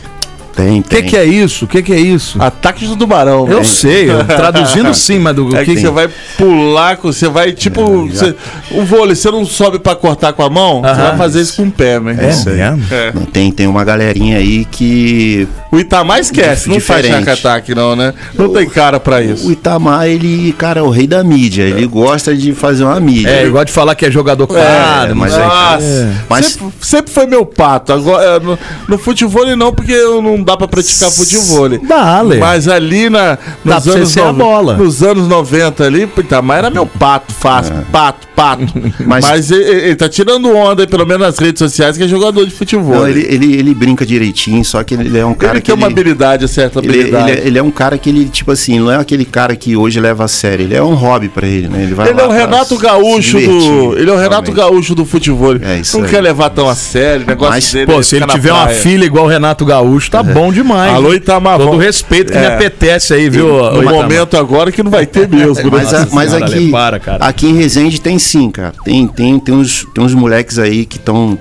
[0.55, 1.65] Tem, O que, que é isso?
[1.65, 2.41] O que, que é isso?
[2.41, 3.47] Ataque do tubarão.
[3.49, 7.51] Eu sei, eu- traduzindo sim, mas do É que que você vai pular, você vai
[7.51, 8.07] tipo.
[8.07, 8.35] você-
[8.71, 11.63] o vôlei, você não sobe pra cortar com a mão, você vai fazer isso com
[11.63, 12.25] o pé, meu irmão.
[12.25, 12.85] É mesmo?
[12.91, 13.13] É.
[13.31, 17.29] tem, tem uma galerinha aí que O Itamar esquece, não faz Diferente.
[17.29, 18.13] Attack, não, né?
[18.37, 19.51] Não tem cara pra o isso.
[19.51, 21.63] Itamar, ele, cara, é o rei da mídia.
[21.63, 23.29] Ele gosta de fazer uma mídia.
[23.29, 27.25] É, igual de falar que é jogador caro, mas mas é- Mas- sempre, sempre foi
[27.25, 27.91] meu pato.
[27.93, 28.57] Agora, é, no,
[28.87, 31.67] no futebol não, porque eu não dá pra praticar futebol.
[31.87, 32.37] Dá, Lê.
[32.37, 34.77] Mas ali na, Dá pra nos, anos ser a nove- bola.
[34.77, 37.73] nos anos 90 ali, pô, Itamar era meu pato, fácil.
[37.91, 38.65] Pato, pato.
[39.05, 42.07] Mas, Mas- ele, ele tá tirando onda, aí, pelo menos nas redes sociais, que é
[42.07, 42.95] jogador de futebol.
[42.95, 45.71] Não, ele, ele, ele brinca direitinho, só que ele é um cara Ele que.
[45.71, 47.31] tem uma ele- habilidade, certa Ele, habilidade.
[47.31, 49.75] ele é, ele é um cara que ele, tipo assim, não é aquele cara que
[49.75, 50.63] hoje leva a sério.
[50.65, 51.83] Ele é um hobby pra ele, né?
[51.83, 53.97] Ele vai Ele é o Renato Gaúcho divertir, do.
[53.97, 54.55] Ele é o Renato realmente.
[54.55, 55.55] Gaúcho do futebol.
[55.61, 56.11] É isso Não aí.
[56.11, 57.85] quer levar tão a sério, o negócio Mas, dele.
[57.85, 60.93] Pô, é se ele tiver uma filha igual o Renato Gaúcho, tá bom demais.
[60.93, 61.57] Alô, Itamar.
[61.57, 62.41] Todo respeito que É.
[62.41, 63.47] me apetece aí, viu?
[63.71, 65.69] No momento agora que não vai ter mesmo.
[65.71, 65.99] Mas, né?
[65.99, 67.25] a- mas aqui, para, cara.
[67.25, 68.73] aqui em Resende tem sim, cara.
[68.83, 71.37] Tem, tem, tem, uns, tem uns moleques aí que estão.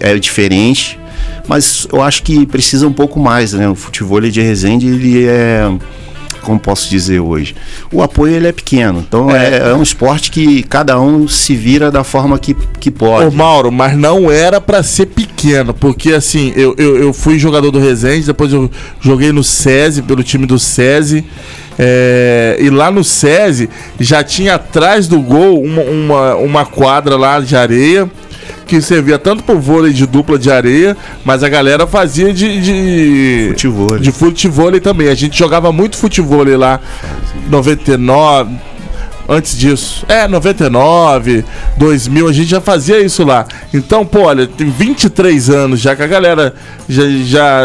[0.00, 0.98] É diferente.
[1.48, 3.68] Mas eu acho que precisa um pouco mais, né?
[3.68, 5.70] O futebol de Resende, ele é.
[6.42, 7.54] como posso dizer hoje?
[7.92, 9.04] O apoio ele é pequeno.
[9.06, 12.92] Então é, é um esporte que cada um se vira da forma que, que Ô
[12.92, 13.36] pode.
[13.36, 17.78] Mauro, mas não era pra ser pequeno, porque assim, eu, eu, eu fui jogador do
[17.78, 21.24] Resende, depois eu joguei no SESI, pelo time do SESI.
[21.78, 23.68] é, e lá no SESI
[24.00, 28.10] já tinha atrás do gol uma, uma, uma quadra lá de areia
[28.66, 33.46] que servia tanto pro vôlei de dupla de areia, mas a galera fazia de, de
[33.50, 34.00] Futevôlei.
[34.00, 35.08] de futevôlei também.
[35.08, 36.80] A gente jogava muito futevôlei lá,
[37.48, 38.50] 99,
[39.28, 40.04] antes disso.
[40.08, 41.44] É, 99,
[41.76, 43.46] 2000, a gente já fazia isso lá.
[43.72, 46.54] Então, pô, olha, tem 23 anos já que a galera
[46.88, 47.02] já.
[47.24, 47.60] já,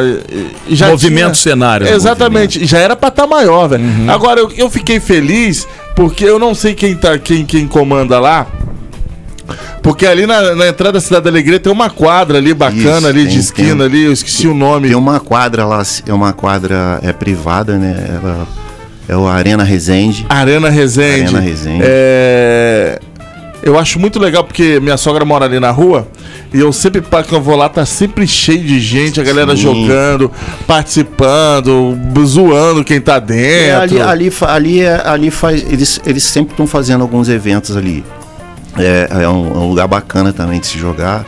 [0.69, 1.87] já Movimento tinha- cenário.
[1.87, 3.83] Exatamente, já era pra estar maior, velho.
[4.07, 8.47] Agora, eu, eu fiquei feliz porque eu não sei quem, tá, quem, quem comanda lá.
[9.81, 13.07] Porque ali na, na entrada da Cidade da Alegria tem uma quadra ali bacana Isso,
[13.07, 14.87] ali de tem- esquina tem- ali, eu esqueci o nome.
[14.89, 18.19] Tem uma quadra lá, é uma quadra é privada, né?
[18.21, 18.47] Ela
[19.09, 20.25] é o Arena Resende.
[20.29, 21.23] Arena Resende.
[21.35, 21.81] Arena Resende.
[21.83, 22.99] É,
[23.63, 26.07] Eu acho muito legal porque minha sogra mora ali na rua
[26.51, 29.61] e eu sempre, quando eu vou lá, tá sempre cheio de gente, a galera Sim.
[29.61, 30.31] jogando,
[30.65, 33.81] participando, zoando quem tá É, dentro.
[33.81, 35.63] ali, ali, fa- ali, é- ali faz.
[35.71, 38.03] Eles, eles sempre estão fazendo alguns eventos ali.
[38.77, 41.25] É, é um, é um lugar bacana também de se jogar.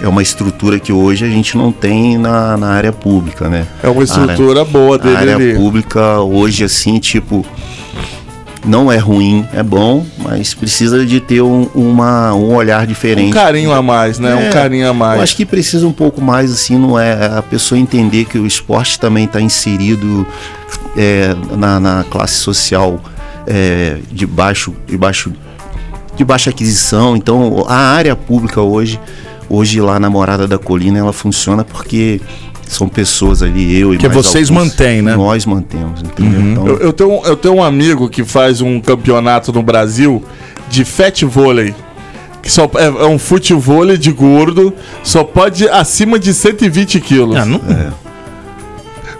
[0.00, 3.66] É uma estrutura que hoje a gente não tem na, na área pública, né?
[3.82, 5.54] É uma estrutura boa A dele área ali.
[5.56, 7.44] pública hoje, assim, tipo.
[8.64, 13.28] Não é ruim, é bom, mas precisa de ter um, uma, um olhar diferente.
[13.30, 14.34] Um carinho a mais, né?
[14.34, 15.16] um É, carinho a mais.
[15.16, 18.44] Eu acho que precisa um pouco mais, assim, não é a pessoa entender que o
[18.46, 20.26] esporte também está inserido
[20.96, 23.00] é, na, na classe social
[23.46, 25.32] é, de, baixo, de, baixo,
[26.18, 27.16] de baixa aquisição.
[27.16, 29.00] Então, a área pública hoje,
[29.48, 32.20] hoje lá na Morada da Colina, ela funciona porque
[32.66, 35.16] são pessoas ali, eu e Que mais vocês alguns, mantêm, né?
[35.16, 36.40] Nós mantemos, entendeu?
[36.40, 40.22] Então, Eu, eu tenho, um- eu tenho um amigo que faz um campeonato no Brasil
[40.68, 41.74] de fat vôlei.
[42.42, 47.36] Que só é, é um futevôlei de gordo, só pode acima de 120 quilos.
[47.36, 47.60] Ah, não-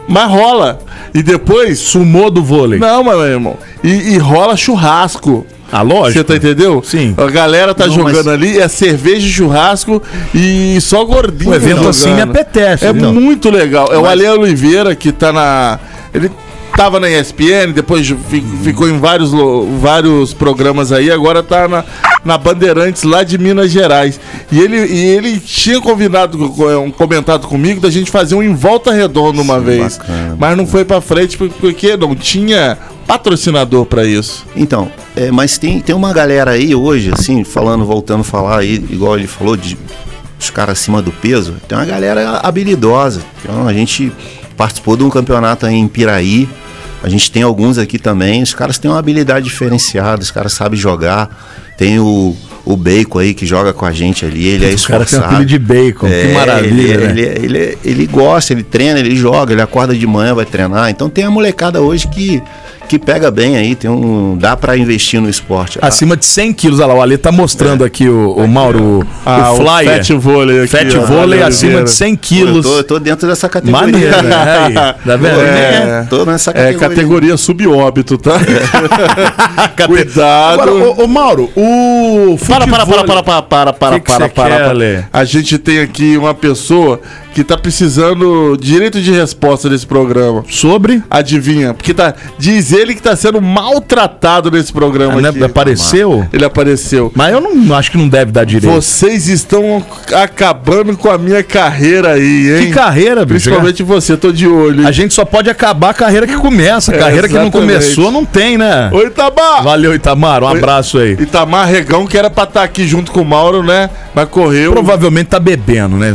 [0.07, 0.79] Mas rola.
[1.15, 1.79] E depois.
[1.79, 2.79] Sumou do vôlei.
[2.79, 3.57] Não, meu irmão.
[3.83, 5.45] E, e rola churrasco.
[5.71, 6.13] Ah, lógico.
[6.19, 6.83] Você tá entendeu?
[6.85, 7.15] Sim.
[7.17, 10.03] A galera tá Não, jogando mas- ali, é cerveja e churrasco
[10.35, 11.51] e só gordinho.
[11.51, 11.89] Um evento jogando.
[11.91, 12.87] assim me apetece.
[12.87, 13.13] É viu?
[13.13, 13.89] muito legal.
[13.93, 15.79] É o Mas- Ale Oliveira que tá na.
[16.15, 16.31] Ele
[16.77, 21.83] tava na ESPN, depois fi- ficou em vários, lo- vários programas aí, agora tá na,
[22.25, 24.21] na Bandeirantes lá de Minas Gerais.
[24.53, 28.93] E ele, e ele tinha convidado, co- comentado comigo da gente fazer um em volta
[28.93, 29.99] redonda uma Sim, vez.
[29.99, 32.79] bacana, mas não foi pra frente por- porque não tinha
[33.09, 34.45] patrocinador pra isso.
[34.55, 38.75] Então, é, mas tem, tem uma galera aí hoje, assim, falando, voltando a falar aí,
[38.75, 39.79] igual ele falou, de
[40.39, 43.23] os caras acima do peso, tem uma galera habilidosa.
[43.43, 44.13] Então, a gente
[44.59, 46.47] participou de um campeonato aí em Piraí,
[47.03, 50.79] a gente tem alguns aqui também, os caras têm uma habilidade diferenciada, os caras sabem
[50.79, 51.31] jogar.
[51.79, 55.05] Tem o, o Bacon aí que joga com a gente ali, ele é O cara
[55.05, 55.27] tem esforçado.
[55.27, 56.07] um filho de bacon.
[56.09, 57.11] É, que maravilha, ele, né?
[57.13, 57.23] ele,
[57.57, 60.91] ele, ele gosta, ele treina, ele joga, ele acorda de manhã, vai treinar.
[60.91, 62.43] Então tem a molecada hoje que,
[62.89, 65.79] que pega bem aí, tem um, dá pra investir no esporte.
[65.81, 69.53] Acima de 100 quilos, olha lá, o Ale tá mostrando aqui o, o Mauro, Ah,
[69.53, 69.97] o flyer.
[70.05, 70.69] Fat vôlei aqui.
[70.69, 72.67] Fat vôlei acima de 100 Pô, eu, quilos.
[72.67, 73.87] tô, eu tô dentro dessa categoria.
[73.87, 74.35] Maneiro, né?
[74.67, 75.41] Aí, tá vendo?
[75.41, 76.07] É.
[76.11, 76.89] Tô nessa É categoria.
[76.89, 78.33] categoria subóbito, tá?
[79.87, 80.61] Cuidado.
[80.61, 81.68] Agora, ô, ô, Mauro, o
[82.47, 84.73] Para, para, para, para, para, para, para, Que que para, para, quer, para.
[84.73, 84.99] Lê?
[85.13, 87.01] A gente tem aqui uma pessoa
[87.35, 90.45] que tá precisando de direito de resposta nesse programa.
[90.51, 91.03] Sobre?
[91.11, 91.73] Adivinha?
[91.75, 95.45] Porque tá, diz ele que tá sendo maltratado nesse programa Ah, né, aqui.
[95.45, 96.27] apareceu?
[96.33, 97.13] Ele apareceu.
[97.15, 98.73] Mas eu não acho que não deve dar direito.
[98.75, 102.67] Vocês estão acabando com a minha carreira aí, hein?
[102.67, 103.45] Que carreira, bicho.
[103.49, 104.87] Principalmente você, tô de olho.
[104.87, 106.93] A gente só pode acabar a carreira que começa.
[106.93, 108.91] A É, carreira que não começou não tem, né?
[108.93, 109.63] Oi, Itamar!
[109.63, 110.43] Valeu, Itamar.
[110.43, 110.59] Um Oi.
[110.59, 111.13] abraço aí.
[111.13, 113.91] Itamar Regão, que era pra estar aqui junto com o Mauro, né?
[114.15, 114.73] Mas correu.
[114.73, 116.15] Provavelmente tá bebendo, né?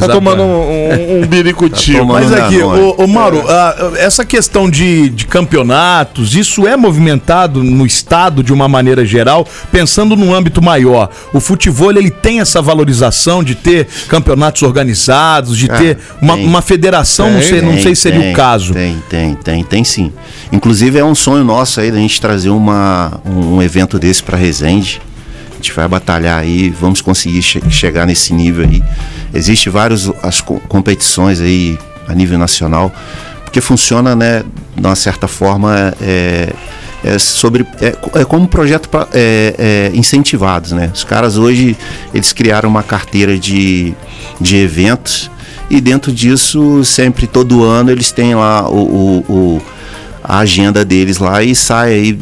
[0.00, 2.06] Tá tomando um, um, um biricutinho.
[2.06, 7.62] Tá Mas aqui, ô, ô Mauro, ah, essa questão de, de campeonatos, isso é movimentado
[7.62, 11.10] no estado de uma maneira geral, pensando num âmbito maior.
[11.32, 16.62] O futebol ele tem essa valorização de ter campeonatos organizados, de Ah, ter uma, uma
[16.62, 18.72] federação, não Tem, sei, não Tem, sei se seria tem, o caso.
[18.72, 20.12] Tem, tem, tem, tem sim.
[20.52, 25.00] Inclusive é um sonho nosso aí da gente trazer uma, um evento desse para Resende.
[25.52, 28.82] A gente vai batalhar aí, vamos conseguir che- chegar nesse nível aí.
[29.32, 32.92] Existem várias as co- competições aí a nível nacional,
[33.44, 34.42] porque funciona, né,
[34.76, 36.52] de uma certa forma, é,
[37.04, 40.90] é sobre é, é como projeto pra, é, é, incentivados, né?
[40.92, 41.76] Os caras hoje
[42.12, 43.94] eles criaram uma carteira de,
[44.40, 45.30] de eventos
[45.70, 49.62] e dentro disso sempre todo ano eles têm lá o, o- o-
[50.30, 52.18] a agenda deles lá e sai aí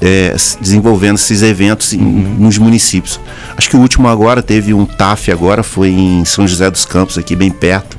[0.00, 3.20] é, desenvolvendo esses eventos em- nos municípios.
[3.56, 7.16] Acho que o último agora teve um TAF agora, foi em São José dos Campos,
[7.16, 7.96] aqui bem perto.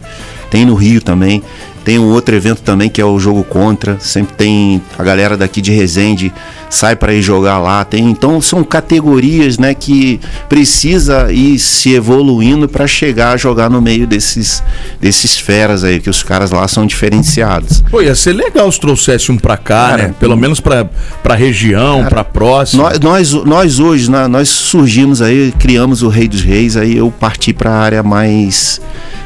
[0.52, 1.42] Tem no Rio também.
[1.90, 3.98] Tem um outro evento também que é o Jogo Contra.
[4.00, 6.32] Sempre tem a galera daqui de Resende
[6.70, 7.84] sai para ir jogar lá.
[7.84, 13.82] Tem, então são categorias, né, que precisa ir se evoluindo para chegar a jogar no
[13.82, 14.64] meio desses
[15.02, 17.84] desses feras aí que os caras lá são diferenciados.
[17.90, 20.16] Pô, ia ser legal se trouxesse um pra cá, Cara, né?
[20.20, 20.86] Pelo menos pra,
[21.24, 22.84] pra região, pra próxima.
[22.84, 27.12] Nós, nós, nós hoje, né, nós surgimos aí, criamos o Rei dos Reis, aí eu
[27.12, 28.80] parti para a área mais,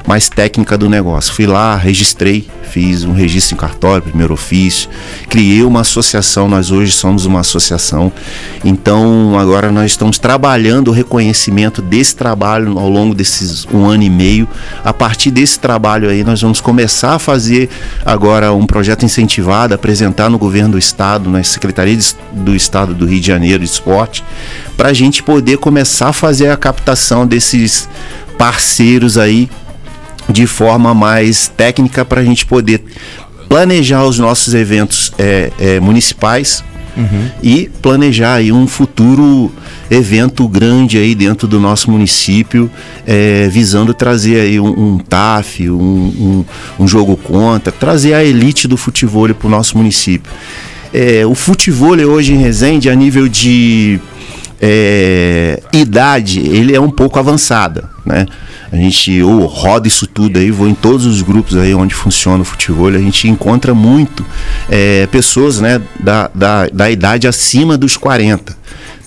[0.08, 1.34] mais técnica do negócio.
[1.34, 4.90] Fui lá, registrei, fiz um registro em cartório, primeiro ofício,
[5.30, 8.12] criei uma associação, nós hoje somos uma associação.
[8.66, 14.10] Então agora nós estamos trabalhando o reconhecimento desse trabalho ao longo desses um ano e
[14.10, 14.48] meio.
[14.84, 17.70] A partir desse trabalho aí, nós vamos começar a fazer
[18.04, 22.00] agora um projeto incentivado, apresentar no governo do estado, na Secretaria
[22.32, 24.24] do Estado do Rio de Janeiro de Esporte,
[24.76, 27.88] para a gente poder começar a fazer a captação desses
[28.38, 29.48] parceiros aí
[30.30, 32.84] de forma mais técnica para a gente poder
[33.50, 36.64] planejar os nossos eventos é, é, municipais
[37.42, 39.52] e planejar aí um futuro
[39.90, 42.70] evento grande aí dentro do nosso município,
[43.06, 46.46] é, visando trazer aí um, um TAF, um, um,
[46.80, 50.32] um jogo contra, trazer a elite do futebol para o nosso município.
[50.94, 54.00] É, o futebol hoje em Resende, a nível de
[54.66, 58.26] é, idade, ele é um pouco avançada, né?
[58.72, 62.46] A gente roda isso tudo aí, vou em todos os grupos aí onde funciona o
[62.46, 64.26] futebol, a gente encontra muito
[64.70, 68.56] é, pessoas, né, da, da, da idade acima dos 40.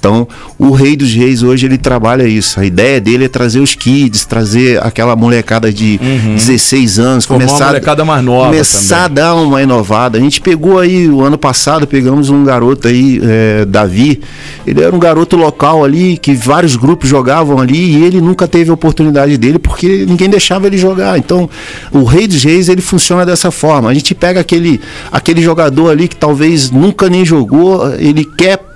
[0.07, 2.61] Então, o Rei dos Reis hoje ele trabalha isso.
[2.61, 7.49] A ideia dele é trazer os kids, trazer aquela molecada de 16 anos, Formar uma
[7.49, 10.17] começar, molecada mais nova começar a dar uma inovada.
[10.17, 14.21] A gente pegou aí, o ano passado, pegamos um garoto aí, é, Davi.
[14.65, 18.71] Ele era um garoto local ali, que vários grupos jogavam ali, e ele nunca teve
[18.71, 21.19] a oportunidade dele, porque ninguém deixava ele jogar.
[21.19, 21.51] Então,
[21.91, 23.91] o Rei dos Reis, ele funciona dessa forma.
[23.91, 28.76] A gente pega aquele, aquele jogador ali que talvez nunca nem jogou, ele quer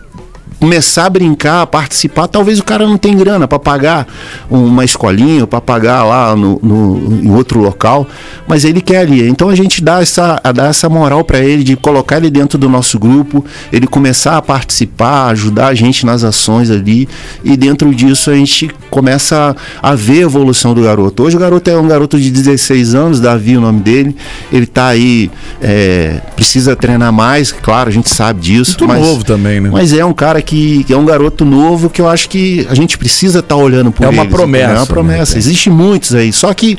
[0.60, 4.06] começar a brincar, a participar, talvez o cara não tenha grana para pagar
[4.50, 8.06] uma escolinha, para pagar lá no, no- em outro local,
[8.46, 9.26] mas ele quer ali.
[9.26, 12.68] Então a gente dá essa, dar essa moral para ele de colocar ele dentro do
[12.68, 13.42] nosso grupo,
[13.72, 17.08] ele começar a participar, ajudar a gente nas ações ali,
[17.42, 21.22] e dentro disso a gente começa a, a ver a evolução do garoto.
[21.22, 24.14] Hoje o garoto é um garoto de 16 anos, Davi o nome dele,
[24.52, 25.30] ele tá aí,
[25.62, 28.76] é, precisa treinar mais, claro, a gente sabe disso.
[28.78, 29.70] Muito mas, novo também, né?
[29.72, 32.74] mas é um cara que, que é um garoto novo que eu acho que a
[32.74, 34.76] gente precisa estar olhando por É uma eles, promessa, entendeu?
[34.76, 35.32] É uma né, promessa.
[35.32, 35.38] cara?
[35.38, 36.32] Existem muitos aí.
[36.32, 36.76] Só que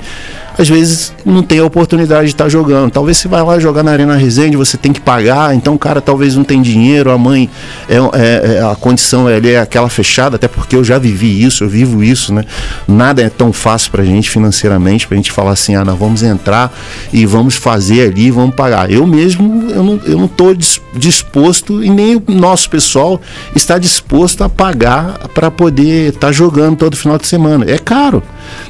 [0.57, 2.91] às vezes não tem a oportunidade de estar jogando.
[2.91, 6.01] Talvez você vai lá jogar na Arena Resende, você tem que pagar, então o cara
[6.01, 7.49] talvez não tem dinheiro, a mãe
[7.89, 11.69] é, é- é- a condição é aquela fechada, até porque eu já vivi isso, eu
[11.69, 12.43] vivo isso, né?
[12.87, 16.71] Nada é tão fácil pra gente financeiramente, pra gente falar assim, ah, nós vamos entrar
[17.11, 18.91] e vamos fazer ali, vamos pagar.
[18.91, 23.19] Eu mesmo, eu não, eu não tô dis- disposto e nem o nosso pessoal
[23.55, 27.65] está disposto a pagar para poder estar jogando todo final de semana.
[27.69, 28.21] É caro.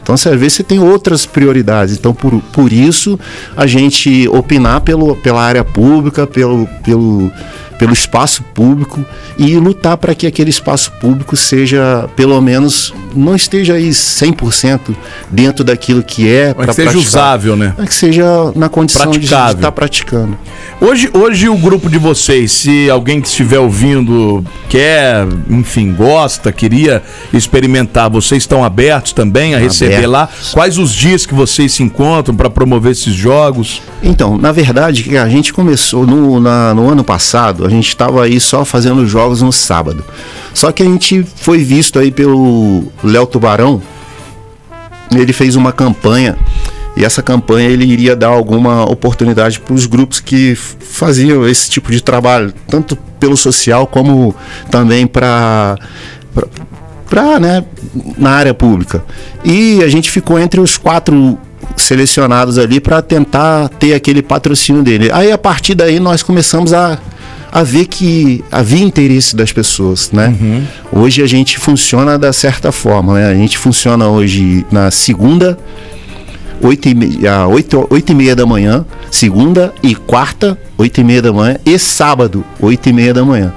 [0.01, 1.97] Então, você, vezes você tem outras prioridades.
[1.97, 3.19] Então, por, por isso,
[3.55, 7.31] a gente opinar pelo, pela área pública, pelo, pelo,
[7.81, 9.03] pelo espaço público
[9.39, 14.79] e lutar para que aquele espaço público seja, pelo menos, não esteja aí 100%
[15.31, 16.53] dentro daquilo que é.
[16.55, 17.07] Mas pra que seja praticar.
[17.09, 17.73] usável, né?
[17.75, 18.23] Mas que seja
[18.55, 19.55] na condição de Praticável.
[19.55, 20.37] estar praticando.
[20.79, 27.01] Hoje, hoje o grupo de vocês, se alguém que estiver ouvindo quer, enfim, gosta, queria
[27.33, 30.11] experimentar, vocês estão abertos também a receber Abertos.
[30.11, 30.29] lá?
[30.53, 33.81] Quais os dias que vocês se encontram para promover esses jogos?
[34.03, 38.63] Então, na verdade, a gente começou no, na- no ano passado, gente estava aí só
[38.65, 40.03] fazendo jogos no sábado.
[40.53, 43.81] Só que a gente foi visto aí pelo Léo Tubarão,
[45.13, 46.38] ele fez uma campanha
[46.95, 51.91] e essa campanha ele iria dar alguma oportunidade para os grupos que faziam esse tipo
[51.91, 54.36] de trabalho, tanto pelo social como
[54.69, 55.77] também para
[57.10, 57.65] para né,
[58.17, 59.03] na área pública.
[59.43, 61.38] E a gente ficou entre os quatro
[61.75, 65.10] selecionados ali para tentar ter aquele patrocínio dele.
[65.12, 66.97] Aí a partir daí nós começamos a,
[67.51, 70.33] a ver que havia interesse das pessoas, né?
[70.91, 73.25] Hoje a gente funciona da certa forma, né?
[73.27, 75.57] A gente funciona hoje na segunda,
[76.62, 81.21] 8 e, meia, 8, 8 e meia da manhã, segunda e quarta, 8 e meia
[81.21, 83.54] da manhã, e sábado, 8 e meia da manhã.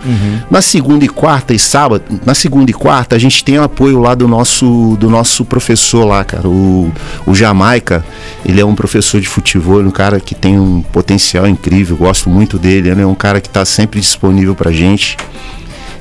[0.50, 4.00] Na segunda e quarta e sábado, na segunda e quarta, a gente tem o apoio
[4.00, 6.90] lá do nosso, do nosso professor lá, cara, o,
[7.26, 8.04] o Jamaica.
[8.44, 12.58] Ele é um professor de futebol, um cara que tem um potencial incrível, gosto muito
[12.58, 12.90] dele.
[12.90, 15.16] Ele é um cara que está sempre disponível pra gente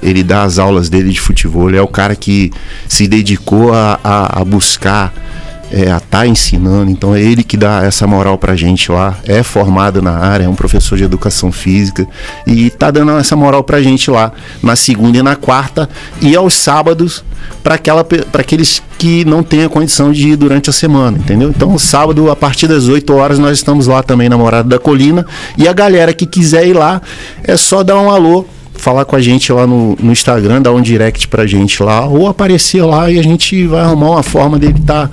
[0.01, 2.51] ele dá as aulas dele de futebol, ele é o cara que
[2.89, 5.13] se dedicou a, a, a buscar,
[5.73, 9.41] é, a estar ensinando, então é ele que dá essa moral pra gente lá, é
[9.41, 12.07] formado na área, é um professor de educação física
[12.45, 14.31] e tá dando essa moral pra gente lá,
[14.61, 15.89] na segunda e na quarta,
[16.21, 17.23] e aos sábados
[17.63, 17.79] para
[18.33, 21.49] aqueles que não têm a condição de ir durante a semana, entendeu?
[21.49, 25.25] Então, sábado, a partir das 8 horas, nós estamos lá também na Morada da Colina.
[25.57, 27.01] E a galera que quiser ir lá,
[27.43, 30.81] é só dar um alô, falar com a gente lá no, no Instagram, dar um
[30.81, 34.75] direct pra gente lá, ou aparecer lá e a gente vai arrumar uma forma dele
[34.79, 35.09] estar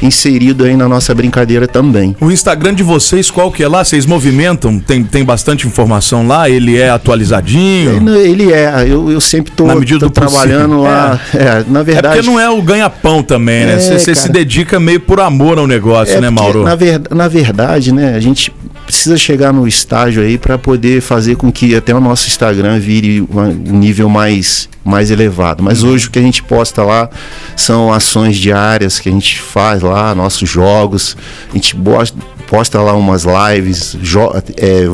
[0.00, 2.16] inserido aí na nossa brincadeira também.
[2.20, 3.84] O Instagram de vocês, qual que é lá?
[3.84, 4.78] Vocês movimentam?
[4.78, 6.48] Tem, tem bastante informação lá?
[6.48, 7.96] Ele é atualizadinho?
[7.96, 10.38] Ele, ele é, eu, eu sempre tô, Na medida tô do possível.
[10.40, 11.20] trabalhando lá.
[11.34, 11.64] É.
[11.68, 12.14] na É verdade.
[12.16, 13.74] porque não é o ganha-pão também, né?
[13.74, 16.62] É, Você você se dedica meio por amor ao negócio, É né, Mauro?
[16.64, 18.52] Na, ver- na verdade, né, a gente
[18.86, 23.01] precisa chegar no estágio aí para poder fazer com que até o nosso Instagram vire
[23.22, 25.62] uma- um nível mais, mais elevado.
[25.62, 27.08] Mas hoje o que a gente posta lá
[27.56, 31.16] são ações diárias que a gente faz lá, nossos jogos.
[31.50, 31.76] A gente
[32.46, 33.96] posta lá umas lives,
[34.56, 34.88] é,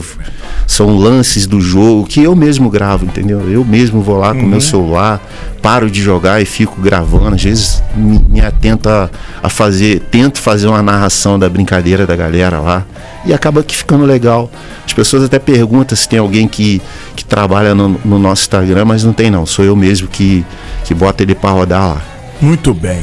[0.66, 3.51] são lances do jogo que eu mesmo gravo, entendeu?
[3.51, 5.20] Eu mesmo vou lá com meu celular,
[5.62, 7.35] paro de jogar e fico gravando.
[7.35, 9.09] Às vezes me, me atento a,
[9.42, 12.85] a fazer, tento fazer uma narração da brincadeira da galera lá
[13.24, 14.51] e acaba que ficando legal.
[14.87, 16.81] As pessoas até perguntam se tem alguém que,
[17.16, 19.46] que trabalha no, no nosso Instagram, mas não tem não.
[19.46, 20.45] Sou eu mesmo que,
[20.85, 22.03] que bota ele para rodar lá.
[22.41, 23.01] Muito bem.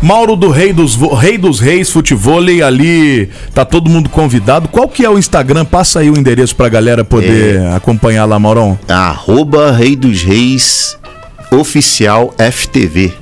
[0.00, 4.66] Mauro do Rei dos, Rei dos Reis Futevôlei, ali tá todo mundo convidado.
[4.68, 5.64] Qual que é o Instagram?
[5.64, 7.74] Passa aí o endereço pra galera poder É.
[7.76, 8.76] acompanhar lá, Maurão.
[8.88, 10.98] Arroba Rei dos Reis
[11.52, 13.12] Oficial FTV.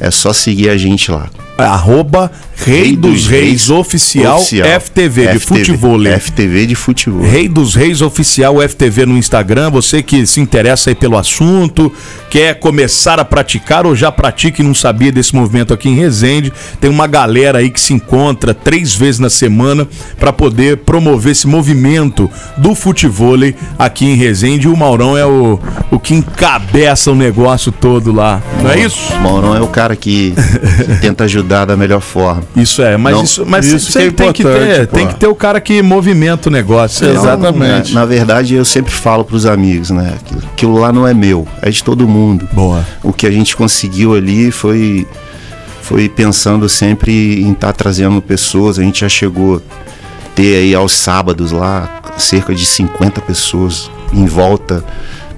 [0.00, 1.28] É só seguir a gente lá.
[1.66, 2.30] Arroba
[2.64, 6.18] Rei dos Reis Oficial, FTV, de futevôlei.
[6.18, 7.22] FTV de futebol.
[7.22, 9.70] Rei dos Reis Oficial FTV no Instagram.
[9.70, 11.92] Você que se interessa aí pelo assunto,
[12.28, 16.52] quer começar a praticar ou já pratica e não sabia desse movimento aqui em Resende,
[16.80, 19.86] tem uma galera aí que se encontra três vezes na semana
[20.18, 24.66] para poder promover esse movimento do futevôlei aqui em Resende.
[24.66, 25.58] E o Maurão é o,
[25.90, 28.42] o que encabeça o negócio todo lá.
[28.62, 29.14] Não é isso?
[29.22, 30.34] Maurão é o cara que,
[30.86, 32.42] que tenta ajudar da melhor forma.
[32.54, 34.96] Isso é, mas Não, isso, mas isso sempre que é tem que ter, pô.
[34.96, 37.08] tem que ter o cara que movimenta o negócio.
[37.08, 37.94] Exatamente.
[37.94, 40.14] Na, na verdade, eu sempre falo pros amigos, né?
[40.20, 42.48] Aquilo, aquilo lá não é meu, é de todo mundo.
[42.52, 42.86] Boa.
[43.02, 45.06] O que a gente conseguiu ali foi,
[45.82, 48.78] foi pensando sempre em estar trazendo pessoas.
[48.78, 49.60] A gente já chegou a
[50.34, 54.84] ter aí aos sábados lá cerca de 50 pessoas em volta.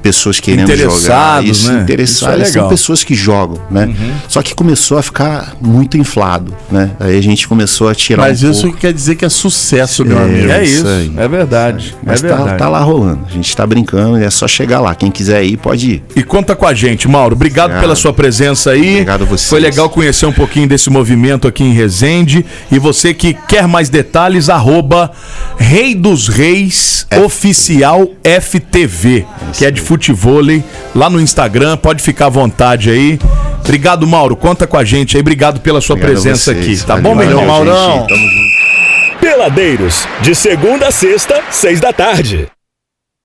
[0.02, 1.44] Pessoas querendo jogar.
[1.44, 1.82] Isso, né?
[1.82, 2.48] interessadas.
[2.48, 3.86] É São pessoas que jogam, né?
[3.86, 4.12] Uhum.
[4.28, 6.92] Só que começou a ficar muito inflado, né?
[6.98, 8.78] Aí a gente começou a tirar Mas um isso pouco.
[8.78, 10.50] quer dizer que é sucesso, meu É, amigo.
[10.50, 11.12] É isso aí.
[11.16, 11.94] é verdade.
[12.04, 12.58] Mas é tá, verdade.
[12.58, 13.26] tá lá rolando.
[13.28, 14.94] A gente tá brincando, é só chegar lá.
[14.94, 16.02] Quem quiser ir, pode ir.
[16.16, 17.34] E conta com a gente, Mauro.
[17.34, 17.80] Obrigado Obrigado.
[17.82, 18.92] pela sua presença aí.
[18.92, 19.48] Obrigado a vocês.
[19.48, 22.44] Foi legal conhecer um pouquinho desse movimento aqui em Resende.
[22.72, 25.10] E você que quer mais detalhes, arroba
[25.58, 30.62] Rei dos Reis Oficial FTV, que é de futevôlei,
[30.94, 31.76] lá no Instagram.
[31.76, 33.18] Pode ficar à vontade aí.
[33.64, 34.36] Obrigado, Mauro.
[34.36, 35.20] Conta com a gente aí.
[35.20, 36.80] Obrigado pela sua Obrigado presença vocês.
[36.80, 36.86] aqui.
[36.86, 37.44] Tá bom, meu irmão?
[37.46, 37.92] Maurão.
[37.98, 38.08] gente.
[38.08, 39.20] Tamo junto.
[39.20, 42.46] Peladeiros, de segunda a sexta, seis da tarde.